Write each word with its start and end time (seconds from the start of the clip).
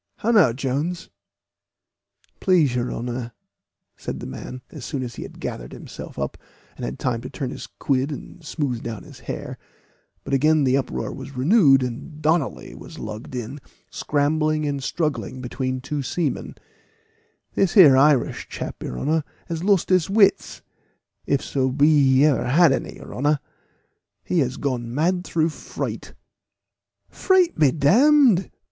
"How 0.17 0.31
now, 0.31 0.51
Jones?" 0.51 1.11
"Please 2.39 2.73
your 2.73 2.91
honor," 2.91 3.33
said 3.95 4.19
the 4.19 4.25
man, 4.25 4.63
as 4.71 4.83
soon 4.83 5.03
as 5.03 5.13
he 5.13 5.21
had 5.21 5.39
gathered 5.39 5.73
himself 5.73 6.17
up, 6.17 6.39
and 6.75 6.83
had 6.83 6.97
time 6.97 7.21
to 7.21 7.29
turn 7.29 7.51
his 7.51 7.67
quid 7.67 8.11
and 8.11 8.43
smooth 8.43 8.81
down 8.81 9.03
his 9.03 9.19
hair; 9.19 9.59
but 10.23 10.33
again 10.33 10.63
the 10.63 10.75
uproar 10.75 11.13
was 11.13 11.37
renewed, 11.37 11.83
and 11.83 12.19
Donnally 12.19 12.73
was 12.73 12.97
lugged 12.97 13.35
in, 13.35 13.59
scrambling 13.91 14.65
and 14.65 14.81
struggling 14.81 15.39
between 15.39 15.81
two 15.81 16.01
seamen 16.01 16.55
"this 17.53 17.73
here 17.75 17.95
Irish 17.95 18.49
chap, 18.49 18.81
your 18.81 18.97
honor, 18.97 19.23
has 19.49 19.63
lost 19.63 19.89
his 19.89 20.09
wits, 20.09 20.63
if 21.27 21.43
so 21.43 21.69
be 21.69 22.11
he 22.15 22.25
ever 22.25 22.47
had 22.47 22.71
any, 22.71 22.95
your 22.95 23.13
honor. 23.13 23.39
He 24.23 24.39
has 24.39 24.57
gone 24.57 24.95
mad 24.95 25.23
through 25.23 25.49
fright." 25.49 26.15
"Fright 27.07 27.53
be 27.59 27.69
d 27.71 27.85
d!" 28.33 28.49